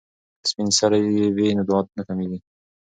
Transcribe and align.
که 0.41 0.47
سپین 0.51 0.69
سرې 0.79 0.99
وي 1.35 1.47
نو 1.57 1.63
دعا 1.69 1.79
نه 1.97 2.03
کمیږي. 2.07 2.39